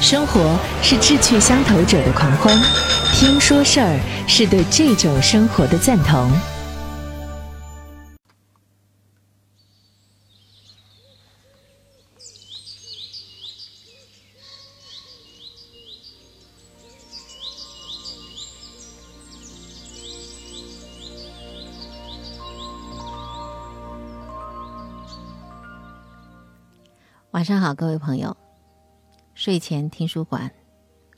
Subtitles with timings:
[0.00, 2.58] 生活是志趣相投者的狂欢，
[3.12, 6.30] 听说事儿是对这种生活的赞同。
[27.32, 28.36] 晚上好，各位朋友。
[29.40, 30.52] 睡前听书馆，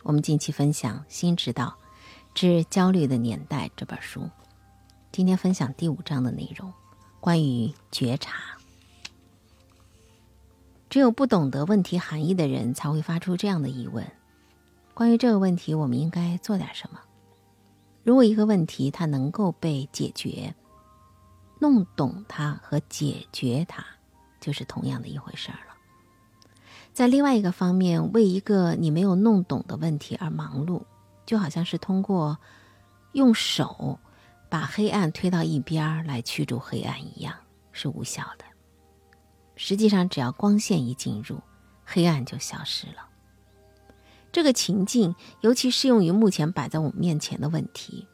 [0.04, 1.76] 我们近期分享《新指导
[2.34, 4.30] 之焦虑的年代》这本书。
[5.10, 6.72] 今天分享第五章的内容，
[7.18, 8.56] 关于觉察。
[10.88, 14.06] 只有不懂得问题含义的人，才会发出这样的疑问：
[14.94, 17.00] 关于这个问题，我们应该做点什么？
[18.04, 20.54] 如果一个问题它能够被解决，
[21.58, 23.84] 弄懂它和解决它，
[24.38, 25.71] 就是同样的一回事儿了。
[26.92, 30.82] 在另外一个方面，为一个你没有弄懂的问题而忙碌，
[31.24, 32.36] 就好像是通过
[33.12, 33.98] 用手
[34.50, 37.34] 把黑暗推到一边来驱逐黑暗一样，
[37.72, 38.44] 是无效的。
[39.56, 41.40] 实际上，只要光线一进入，
[41.84, 43.08] 黑暗就消失了。
[44.30, 48.06] 这个情境尤其适用于目前摆在我们面前的问题：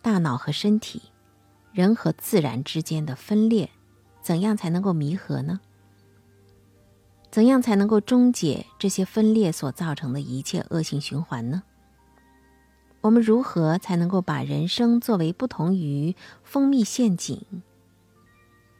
[0.00, 1.02] 大脑和身体、
[1.72, 3.70] 人和自然之间的分裂，
[4.20, 5.60] 怎样才能够弥合呢？
[7.32, 11.62] 怎样才能够终结这些分裂所造成的一切恶性循环呢？
[13.00, 17.42] 我们如何才能够把人生作为不同于蜂蜜陷阱，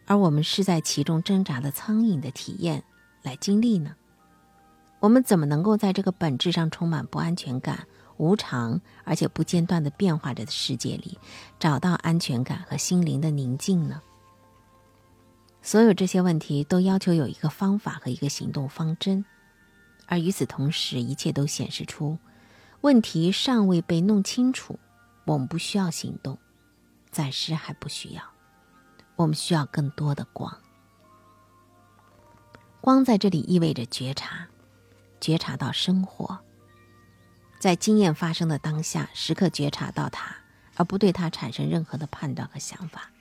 [0.05, 2.85] 而我们是在其中挣扎的苍蝇的体验
[3.23, 3.97] 来经历呢？
[5.01, 11.19] 我们怎么能够在这个本质上充满不安全感、无常而且不间断的变化着的世界里，
[11.59, 14.03] 找到安全感和心灵的宁静呢？
[15.63, 19.25] 所有这些问题都要求有一个方法和一个行动方针，
[20.07, 22.19] 而与此同时，一切都显示出
[22.81, 24.79] 问题尚未被弄清楚。
[25.25, 26.37] 我们不需要行动，
[27.13, 28.23] 暂时还不需要。
[29.15, 30.53] 我们需要更多的光。
[32.81, 34.49] 光在这里意味着觉察，
[35.21, 36.41] 觉察到生活，
[37.61, 40.35] 在经验发生的当下，时刻觉察到它，
[40.75, 43.13] 而不对它产生任何的判断和想法。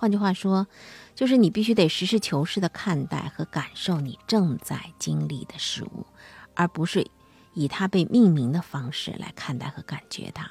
[0.00, 0.66] 换句话说，
[1.14, 6.06] 就是你必须得实事求是的看待和感受你正在经历的事物，
[6.54, 7.06] 而不是
[7.52, 10.50] 以它被命名的方式来看待和感觉它。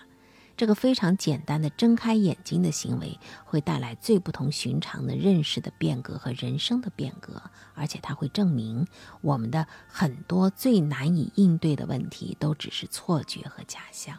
[0.56, 7.42] 这个非常简单的睁开眼睛的行为，会带来最不同寻常的认识的变革和人生的变革，
[7.74, 8.86] 而且它会证明
[9.22, 14.16] 我们的很多最难以应对的问题都只是错觉和假象。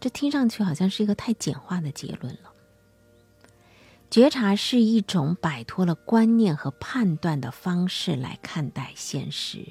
[0.00, 2.54] 这听上去好像是一个太简化的结论了。
[4.10, 9.64] 觉察是一种摆脱了观念和判断的方式来看待现实。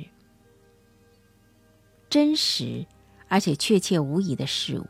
[2.07, 2.85] 真实
[3.27, 4.85] 而且确切无疑的事物，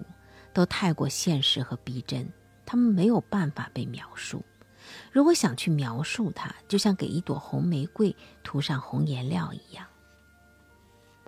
[0.54, 2.30] 都太过现实和逼真，
[2.66, 4.44] 他们没有办法被描述。
[5.12, 9.86] 如果想去描述它，就像给一朵红玫瑰涂上红颜料一样。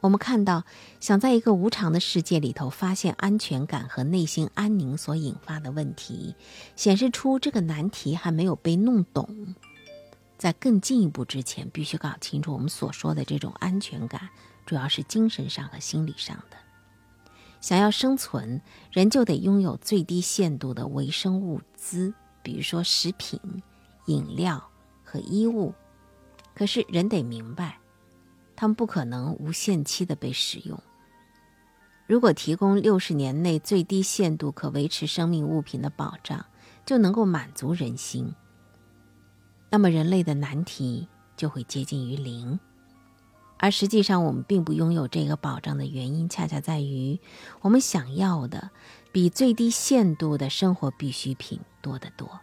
[0.01, 0.63] 我们看到，
[0.99, 6.35] 想在一个无常的世界里头发现安全感和内心安宁所引发的问题，
[6.75, 9.55] 显示出这个难题还没有被弄懂。
[10.37, 14.29] 在更进一步之前，必须搞清楚我们所说的这种安全感，
[14.65, 16.55] 主要是精神上和心理上的。
[17.59, 23.37] 想要生存，人就得拥有最低限度的维生物资，比如说食品、
[24.05, 24.63] 饮料
[25.03, 25.73] 和衣物。
[26.55, 27.77] 可是人得明白。
[28.59, 30.77] 他们不可能无限期的被使用。
[32.05, 36.45] 如果提供六十年内最低限度可维持生命物品的保障，
[36.85, 38.35] 就能够满足人心，
[39.69, 42.59] 那么人类的难题就会接近于零。
[43.59, 47.17] 而实际上，我们并不拥有这个保障的原因，恰恰在于
[47.61, 48.71] 我们想要的
[49.13, 52.41] 比最低限度的生活必需品多得多。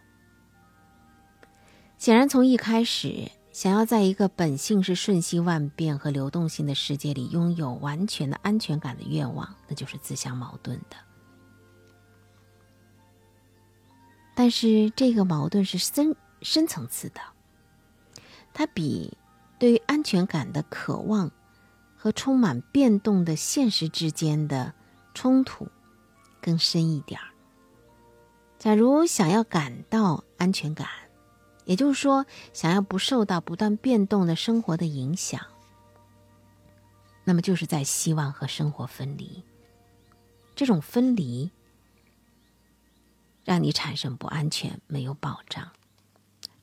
[1.99, 3.29] 显然，从一开始。
[3.57, 10.97] 想要在一个本性是瞬息万变和流动性的世界里拥有完全的安全感的愿望，那就是自相矛盾的。
[14.35, 17.21] 但是这个矛盾是深深层次的，
[18.53, 19.17] 它比
[19.57, 21.31] 对于安全感的渴望
[21.95, 24.71] 和充满变动的现实之间的
[25.15, 25.67] 冲突
[26.39, 27.29] 更深一点儿。
[28.59, 30.87] 假如想要感到安全感，
[31.67, 35.45] 也就是说，想要不受到不断变动的生活的影响，
[37.25, 39.43] 那么就是在希望和生活分离。
[40.55, 41.51] 这种分离
[43.43, 45.71] 让你产生不安全、没有保障。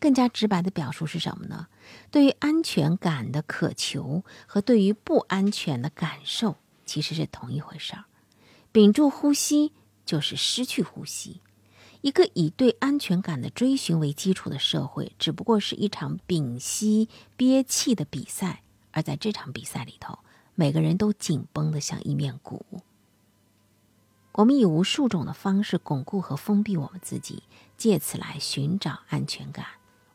[0.01, 1.69] 更加直白的表述是什么呢？
[2.11, 8.05] 对于安全感的渴求和对于不安全的感受其实是同一回事儿。
[8.73, 9.73] 屏住呼吸
[10.05, 11.41] 就是失去呼吸。
[12.05, 18.61] 一个以对安全感的追寻为基础的社会，只不过是一场屏息憋气的比赛。
[18.91, 20.19] 而在这场比赛里头，
[20.55, 22.83] 每个人都紧绷的像一面鼓。
[24.33, 27.45] 我们以无数种的方式巩固和封闭我们自己，
[27.79, 29.65] 借此来寻找安全感。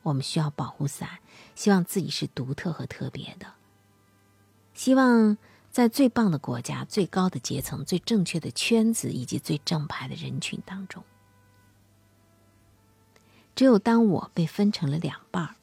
[0.03, 1.17] 我们需要保护伞，
[1.55, 3.47] 希望自己是独特和特别的，
[4.75, 5.39] 希望
[5.71, 11.03] 在最棒的国家、最高的阶层、最正确的圈子以及最正派的人群当中。
[13.59, 15.55] 只有当我被分成了两半儿，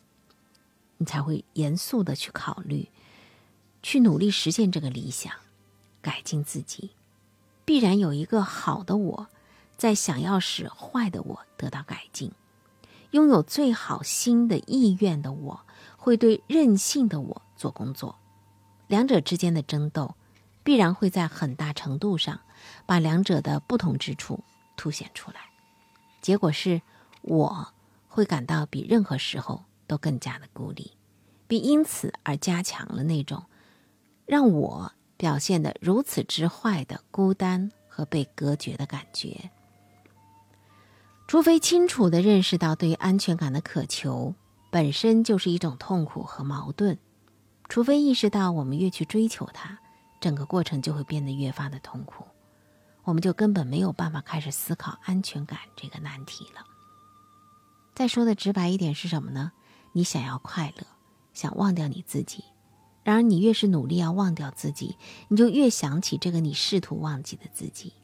[0.98, 2.90] 你才会严肃的去考虑，
[3.82, 5.32] 去努力实现这个理想，
[6.02, 6.90] 改进自己。
[7.64, 9.28] 必然有一个好的我，
[9.78, 12.32] 在想要使坏的我得到改进。
[13.12, 15.60] 拥有最好心的意愿的我，
[15.96, 18.18] 会对任性的我做工作。
[18.88, 20.14] 两者之间的争斗，
[20.62, 22.40] 必然会在很大程度上
[22.84, 24.44] 把两者的不同之处
[24.76, 25.48] 凸显出来。
[26.20, 26.82] 结果是
[27.22, 27.72] 我。
[28.16, 30.92] 会感到比任何时候都更加的孤立，
[31.46, 33.44] 并因此而加强了那种
[34.24, 39.50] 让我表现的如此之坏的孤单和被隔绝的感觉。
[41.28, 44.34] 除非清楚的认识到，对于安全感的渴求
[44.70, 46.96] 本身就是一种痛苦和矛盾；
[47.68, 49.78] 除非意识到，我们越去追求它，
[50.22, 52.24] 整个过程就会变得越发的痛苦，
[53.04, 56.64] 我们就根本没有办法开始思考安全感这个难题了。
[57.96, 59.52] 再说的直白一点是什么呢？
[59.92, 60.86] 你想要快乐，
[61.32, 62.44] 想忘掉你自己。
[63.02, 64.98] 然而，你越是努力要忘掉自己，
[65.28, 67.94] 你就越想起这个你试图忘记的自己。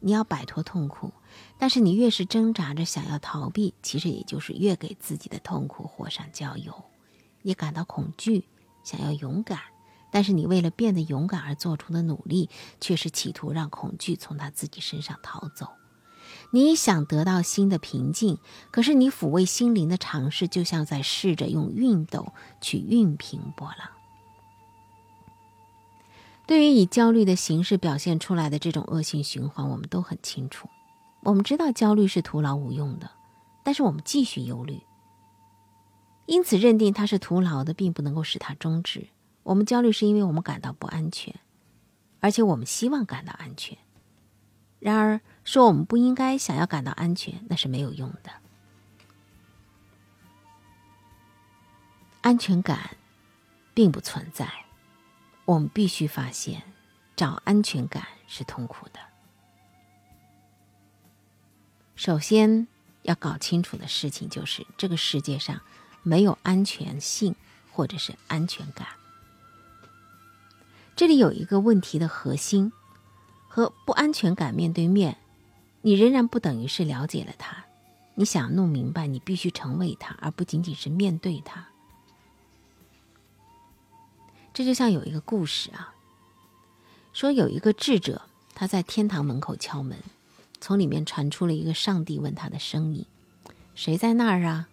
[0.00, 1.14] 你要摆脱痛苦，
[1.56, 6.84] 但是你越是挣扎着想要逃避，其实也就是越给自己的痛苦火上浇油。
[7.40, 8.44] 你感到恐惧，
[8.84, 9.58] 想要勇敢，
[10.12, 12.50] 但是你为了变得勇敢而做出的努力，
[12.82, 15.68] 却是企图让恐惧从他自己身上逃走。
[16.52, 18.38] 你想得到新的平静，
[18.70, 23.90] 可是你抚慰心灵的尝试，就像在试着用熨斗去熨平波浪。
[26.46, 30.68] 对于以焦虑的形式表现出来的这种恶性循环，我们都很清楚。
[31.22, 33.10] 我们知道焦虑是徒劳无用的，
[33.64, 34.80] 但是我们继续忧虑，
[36.26, 39.08] 因此认定它是徒劳的，并不能够使它终止。
[39.42, 41.34] 我们焦虑是因为我们感到不安全，
[42.20, 43.76] 而且我们希望感到安全。
[44.78, 48.30] 然而，说我们不应该想要感到安全，那是没有用的。
[52.20, 52.96] 安全感
[53.72, 54.52] 并不存在，
[55.44, 56.62] 我们必须发现，
[57.14, 58.98] 找安全感是痛苦的。
[61.94, 62.66] 首先
[63.02, 65.60] 要搞清楚的事情就是，这个世界上
[66.02, 67.36] 没有安全性
[67.70, 68.88] 或者是安全感。
[70.96, 72.72] 这里有一个问题的核心。
[73.48, 75.16] 和不安全感面对面，
[75.86, 77.64] 你仍然不等于是了解了他。
[78.16, 81.68] 你想弄明白，你必须成为他，而不仅仅是面对他。
[84.52, 85.94] 这就像有一个故事啊，
[87.12, 88.22] 说有一个智者，
[88.52, 89.96] 他在天堂门口敲门，
[90.60, 93.06] 从里面传出了一个上帝问他的声音
[93.76, 94.68] ：“谁在那儿啊？”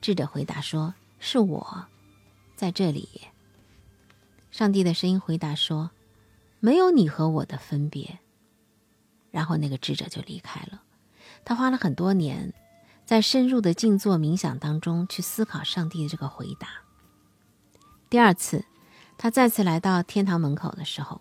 [0.00, 1.86] 智者回答说：“是我，
[2.54, 3.08] 在这里。”
[4.52, 5.90] 上帝的声音回答说。
[6.58, 8.18] 没有你和我的分别。
[9.30, 10.82] 然后那个智者就离开了。
[11.44, 12.52] 他花了很多年，
[13.04, 16.68] 在深入的静坐冥想当中去思考上帝的这个回答。
[18.08, 18.64] 第二次，
[19.18, 21.20] 他再次来到天堂门口的时候，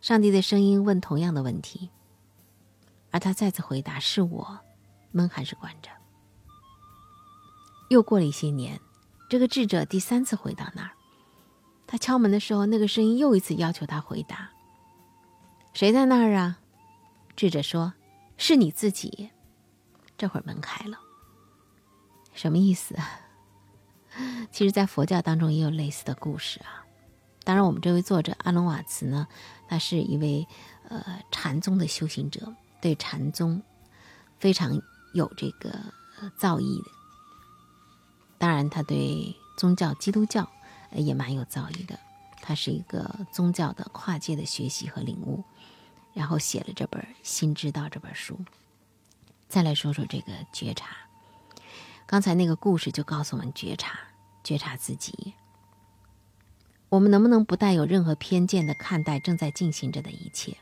[0.00, 1.90] 上帝的声音问同样的问题，
[3.10, 4.58] 而他再次回答：“是我，
[5.12, 5.90] 门还是关着。”
[7.90, 8.80] 又过了一些年，
[9.28, 10.92] 这个智者第三次回到那儿，
[11.86, 14.50] 他敲门的时候，那个声音又一次要求他回答。
[15.74, 16.58] 谁在那儿啊？
[17.36, 17.94] 智者说
[18.36, 19.30] ：“是你自己。”
[20.16, 20.98] 这会儿门开了，
[22.32, 22.96] 什么意思？
[24.52, 26.86] 其实，在佛教当中也有类似的故事啊。
[27.42, 29.26] 当然，我们这位作者阿隆瓦茨呢，
[29.68, 30.46] 他是一位
[30.88, 33.60] 呃禅宗的修行者，对禅宗
[34.38, 34.80] 非常
[35.14, 35.76] 有这个
[36.36, 36.90] 造诣的。
[38.38, 40.48] 当然，他对宗教基督教
[40.92, 41.98] 也蛮有造诣的。
[42.40, 45.42] 他是一个宗教的跨界的学习和领悟。
[46.14, 48.38] 然后写了这本《心知道》这本书。
[49.48, 50.96] 再来说说这个觉察。
[52.06, 53.98] 刚才那个故事就告诉我们觉察，
[54.42, 55.34] 觉察自己。
[56.88, 60.56] 我们能不能不带有任何偏见的看待正在进行着的一切？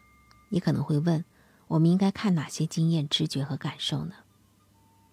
[0.48, 1.24] 你可能会问，
[1.68, 4.14] 我们应该看哪些经验、知觉和感受呢？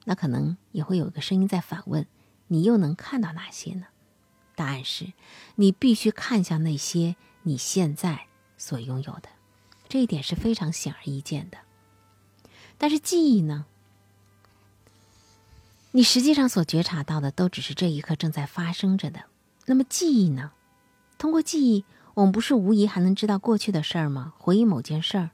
[0.05, 2.05] 那可能也会有一个声音在反问：
[2.47, 3.87] 你又能看到哪些呢？
[4.55, 5.13] 答案是，
[5.55, 8.27] 你必须看向那些你现在
[8.57, 9.29] 所拥有的，
[9.89, 11.57] 这一点是非常显而易见的。
[12.77, 13.65] 但是记忆呢？
[15.91, 19.25] 你实际上所觉察到的都只是这一刻正在发生着的。
[19.65, 20.51] 那么记忆呢？
[21.17, 24.33] 通过记忆，我们不是无疑还能知道过去的事儿吗？
[24.37, 25.31] 回忆某件事儿，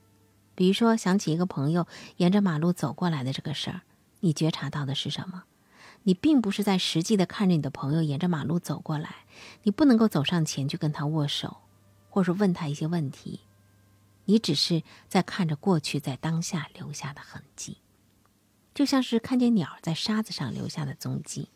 [0.55, 1.85] 比如说想起一个朋友
[2.17, 3.81] 沿着马路走过来的这个事儿，
[4.21, 5.43] 你觉察到的是什么？
[6.03, 9.25] 你并不是在实际的看着你的朋友沿着马路走过来，
[9.63, 11.57] 你不能够走上前去跟他握手，
[12.09, 13.41] 或者问他一些问题，
[14.25, 17.77] 你只是在看着过去在当下留下的痕迹。
[18.73, 21.49] 就像是看见鸟在沙子上留下的踪迹，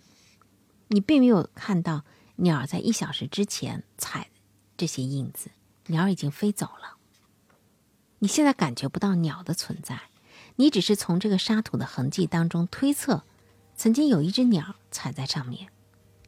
[0.88, 2.04] 你并没有看到
[2.38, 4.30] 鸟在一小时之前踩
[4.78, 5.52] 这些印子，
[5.88, 6.96] 鸟已经飞走了。
[8.20, 10.04] 你现在感觉不到鸟的存在，
[10.56, 13.24] 你只是从这个沙土的痕迹当中推测，
[13.76, 15.70] 曾经有一只鸟踩在上面。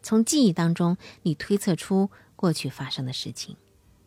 [0.01, 3.55] 从记忆当中，你推测出过去发生的事情。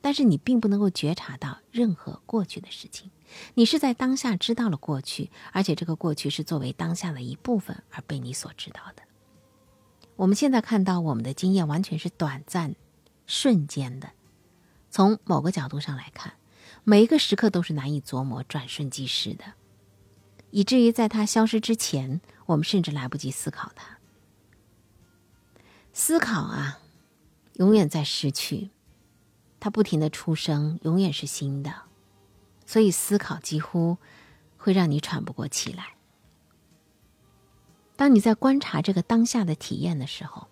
[0.05, 3.11] 但是你并不能够觉察到任何过去的事情，
[3.55, 9.03] 你是在当下知道了过去，而且这个过去是作为当下的一部分而被你所知道的。
[10.17, 12.77] 我们现在看到我们的经验完全是短暂、
[13.27, 14.11] 瞬间的，
[14.91, 16.35] 从某个角度上来看，
[16.85, 19.55] 每一个时刻都是难以琢磨、转瞬即逝的，
[20.51, 23.99] 以至于在它消失之前，我们甚至来不及思考它。
[25.95, 26.81] 思考啊，
[27.55, 28.69] 永远在失去。
[29.65, 31.73] 它不停的出生，永远是新的，
[32.67, 33.97] 所以思考几乎
[34.59, 35.95] 会让你喘不过气来。
[37.97, 40.49] 当你在观察这个当下的体验的时候，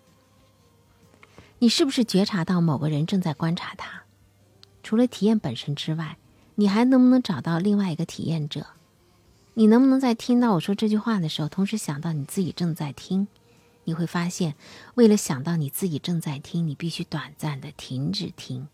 [1.59, 4.05] 你是不是觉察到某个人正在观察他？
[4.81, 6.17] 除了体验本身之外，
[6.55, 8.65] 你还能不能找到另外一个体验者？
[9.53, 13.27] 你能不能在听到我说这句话的时候，同时想到你自己正在听？
[13.83, 14.55] 你会发现，
[14.95, 18.67] 为了想到你自己正在听，你必须短暂的停止听。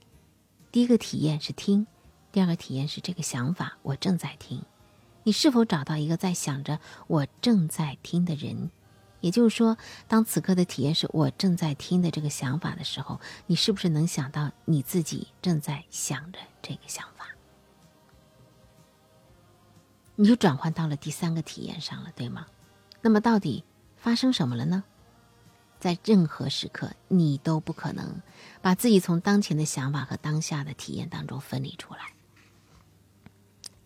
[0.71, 1.87] 第一个体验是听，
[2.31, 4.63] 第二个体验是这个想法，我正在听。
[5.23, 8.69] 你是否找到一个在想着我正在听的人？
[9.19, 17.25] 也就是说，当此刻的体验是我正在听的这个想法的时候，你是不是能想到你自己正在想着这个想法？
[20.15, 22.45] 你就转换到了第三个体验上了，对吗？
[23.01, 23.63] 那么到底
[23.97, 24.83] 发生什么了呢？
[25.79, 28.21] 在任何时刻，你都不可能
[28.61, 32.13] 把自己从当前的想法和当下的体验当中分离出来。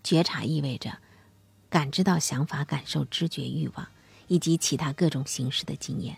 [0.04, 0.98] 觉察意味着
[1.70, 3.88] 感知到想法、感受、知觉、欲望
[4.28, 6.18] 以及其他各种形式的经验。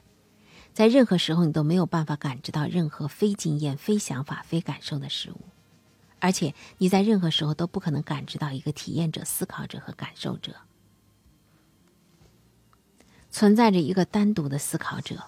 [0.73, 5.41] 在任何时候，你都没有办法感知到任何非经验、非想法、非感受的事物，
[6.19, 10.55] 而且你在任何时候都不可能感知到一个体验者、思考者和感受者。
[13.29, 15.25] 存在着一个单独的思考者。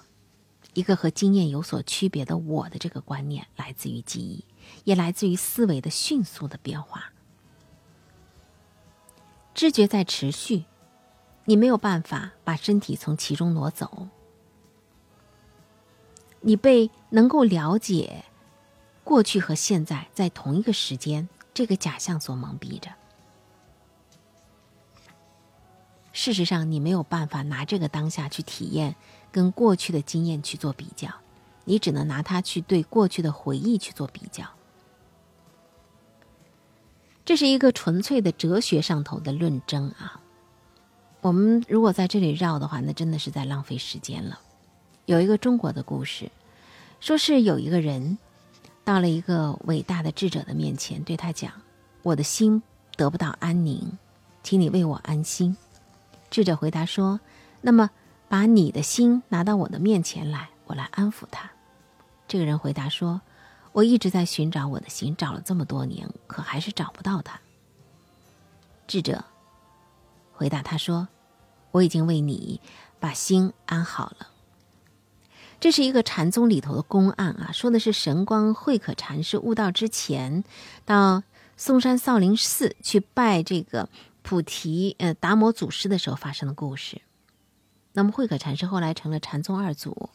[0.78, 4.46] 一个和经验有所区别的我的这个观念，来自于记忆，
[4.84, 7.12] 也来自于思维的迅速的变化。
[9.56, 10.66] 知觉在持续，
[11.46, 14.08] 你没有办法把身体从其中挪走。
[16.42, 18.26] 你被能够了解
[19.04, 22.92] 过去和现在在同一个时间这个假象所蒙蔽着。
[26.14, 28.96] 事实上，你没有办法拿这个当下去体验。
[29.38, 31.08] 跟过去的经验去做比较，
[31.64, 34.44] 你只能拿它去对过去的回忆去做比较。
[37.24, 40.20] 这是一个纯粹的哲学上头的论争啊！
[41.22, 44.40] 我们如果在这里绕的话，那真的是在浪费时间了。
[45.06, 46.32] 有一个中国的故事，
[47.00, 48.18] 说是有一个人
[48.84, 51.52] 到了一个伟大的智者的面前，对他讲
[52.02, 52.64] ：“我的心
[52.96, 54.00] 得不到安宁，
[54.42, 55.56] 请你为我安心。”
[56.32, 57.20] 智者回答说
[57.62, 57.88] ：“那么。”
[58.30, 61.50] 把你的心拿到我的面前来，我来安抚他。
[62.28, 63.22] 这个人回答说
[63.72, 67.40] ：“我一直在寻找我的心，找了这么多年，可还是找不到他。”
[68.86, 69.24] 智者
[70.34, 71.08] 回答他说
[71.72, 72.60] ：“我已经为你
[73.00, 74.28] 把心安好了。”
[75.60, 80.44] 这是一个禅宗里头的公案啊，说的是神光慧可禅师悟道之前，
[80.86, 81.24] 到
[81.56, 83.90] 嵩山少林寺去拜这个
[84.22, 87.02] 菩提呃达摩祖师的时候发生的故事。
[87.94, 90.10] 那么，慧可禅师后来成了禅宗二祖。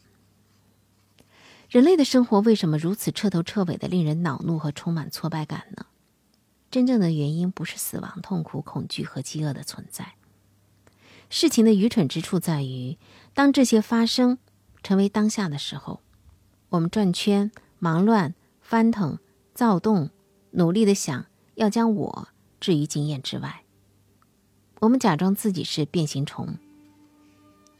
[1.68, 5.86] 人类的生活为什么如此彻头彻尾的令人恼怒和充满挫败感呢？
[6.70, 10.14] 真正的原因不是死亡、痛苦、恐惧和饥饿的存在。
[11.28, 12.98] 事情的愚蠢之处在于，
[13.34, 14.38] 当这些发生
[14.82, 16.00] 成为当下的时候，
[16.68, 19.18] 我们转圈、忙乱、翻腾、
[19.54, 20.10] 躁动，
[20.52, 22.28] 努力的想要将我
[22.60, 23.64] 置于经验之外。
[24.80, 26.58] 我们假装自己是变形虫。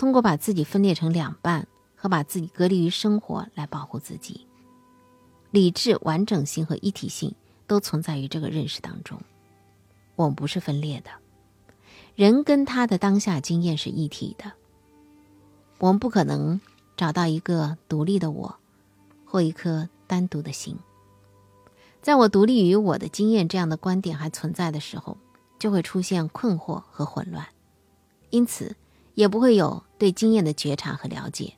[0.02, 4.48] 通过把自己分裂成两半和把自己隔离于生活来保护自己。
[5.52, 7.32] 理智、完整性和一体性
[7.68, 9.20] 都存在于这个认识当中。
[10.16, 11.10] 我们不是分裂的，
[12.16, 14.50] 人跟他的当下经验是一体的。
[15.78, 16.60] 我们不可能
[16.96, 18.56] 找到一个独立的我，
[19.24, 20.76] 或一颗单独的心。
[22.00, 25.16] 在我独立于我的经验这样的观点还存在的时候，
[25.60, 27.46] 就会出现困惑和混乱，
[28.30, 28.74] 因此
[29.14, 31.54] 也不会有对经验的觉察和了解，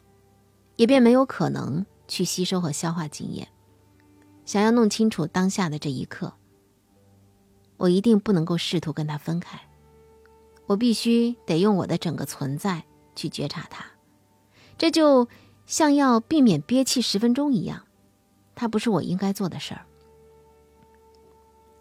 [0.77, 3.49] 也便没有可能去吸收和消化经验。
[4.45, 6.33] 想要弄清楚当下的这一刻，
[7.77, 9.61] 我一定不能够试图跟他分开，
[10.67, 12.85] 我必须得用我的整个存在
[13.15, 13.85] 去觉察他。
[14.77, 15.29] 这就
[15.67, 17.85] 像要避免憋气十分钟一样，
[18.55, 19.87] 它不是我应该做的事儿。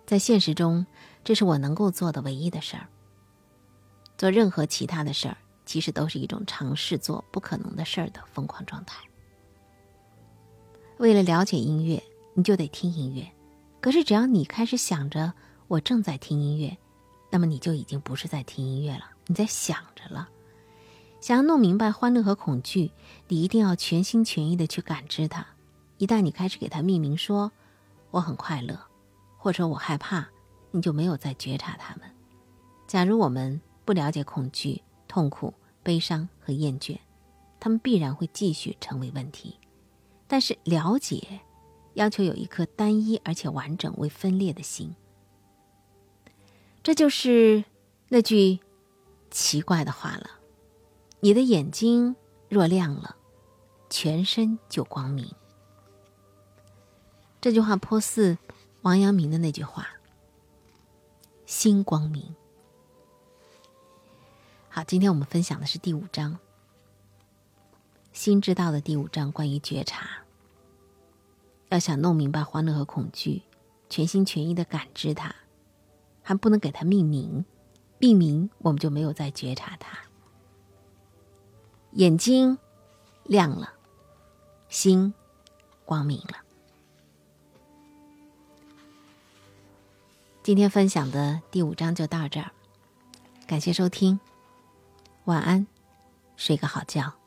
[0.06, 0.86] 在现实中，
[1.24, 2.88] 这是我能够做的唯一的事儿。
[4.18, 9.04] 做任何其他的事儿，其实都是一种尝试做不可能的事儿的疯狂状态。
[10.98, 12.02] 为了了解音乐。
[12.36, 13.32] 你就得听音乐，
[13.80, 15.32] 可是只要你开始想着
[15.68, 16.76] 我正在听音乐，
[17.30, 20.28] 那么你就已经不是在听音乐了，你在想着了。
[21.22, 22.92] 想要弄明白欢乐和恐惧，
[23.28, 25.46] 你一定要全心全意的去感知它。
[26.00, 27.52] 一旦你开始给它命名，说
[28.10, 28.80] 我很快乐，
[29.38, 30.28] 或者我害怕，
[30.72, 32.10] 你就没有再觉察它们。
[32.88, 34.82] 假如我们不了解恐惧、
[35.14, 35.54] 痛苦、
[35.84, 36.98] 悲伤和厌倦，
[37.60, 39.60] 他们必然会继续成为问题。
[40.28, 41.42] 但是了解。
[41.94, 44.96] 要求有一颗单一而且完整、未分裂的心，
[46.82, 47.66] 这就是
[48.10, 48.62] 那句
[49.30, 50.28] 奇怪的话了
[51.22, 52.16] ：“你的眼睛
[52.50, 53.16] 若亮了，
[53.92, 55.32] 全身就光明。”
[57.40, 58.40] 这句话颇似
[58.82, 59.88] 王阳明的那句话
[61.46, 62.36] ：“心光明。”
[64.76, 66.34] 好，今天我们分享的是第五章，
[68.12, 70.10] 《心之道》的第五章，关于觉察。
[71.70, 73.44] 要想弄明白欢乐和恐惧，
[73.88, 75.36] 全心全意的感知它，
[76.24, 77.46] 还不能给它命名。
[78.00, 79.96] 命名，我们就没有再觉察它。
[81.92, 82.58] 眼睛
[83.26, 83.74] 亮了，
[84.70, 85.14] 心
[85.86, 86.38] 光明了。
[90.42, 92.52] 今天分享的第五章就到这儿，
[93.46, 94.20] 感谢收听，
[95.26, 95.66] 晚安，
[96.36, 97.23] 睡个好觉。